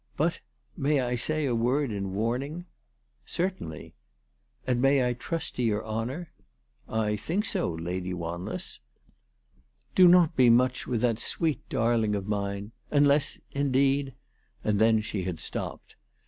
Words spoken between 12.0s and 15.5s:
of mine, unless indeed" And then she had